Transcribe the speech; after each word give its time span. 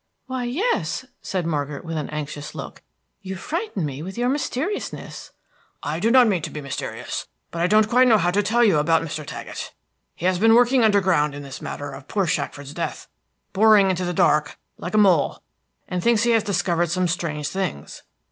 "Why, 0.25 0.45
yes," 0.45 1.05
said 1.21 1.45
Margaret, 1.45 1.85
with 1.85 1.95
an 1.95 2.09
anxious 2.09 2.55
look. 2.55 2.81
"You 3.21 3.35
frighten 3.35 3.85
me 3.85 4.01
with 4.01 4.17
your 4.17 4.29
mysteriousness." 4.29 5.31
"I 5.83 5.99
do 5.99 6.09
not 6.09 6.25
mean 6.27 6.41
to 6.41 6.49
be 6.49 6.59
mysterious, 6.59 7.27
but 7.51 7.61
I 7.61 7.67
don't 7.67 7.87
quite 7.87 8.07
know 8.07 8.17
how 8.17 8.31
to 8.31 8.41
tell 8.41 8.63
you 8.63 8.79
about 8.79 9.03
Mr. 9.03 9.23
Taggett. 9.23 9.71
He 10.15 10.25
has 10.25 10.39
been 10.39 10.55
working 10.55 10.83
underground 10.83 11.35
in 11.35 11.43
this 11.43 11.61
matter 11.61 11.91
of 11.91 12.07
poor 12.07 12.25
Shackford's 12.25 12.73
death, 12.73 13.09
boring 13.53 13.91
in 13.91 13.95
the 13.95 14.11
dark 14.11 14.57
like 14.79 14.95
a 14.95 14.97
mole, 14.97 15.43
and 15.87 16.03
thinks 16.03 16.23
he 16.23 16.31
has 16.31 16.41
discovered 16.41 16.89
some 16.89 17.07
strange 17.07 17.49
things." 17.49 18.01